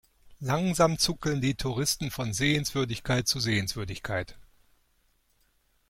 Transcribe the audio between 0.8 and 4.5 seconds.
zuckeln die Touristen von Sehenswürdigkeit zu Sehenswürdigkeit.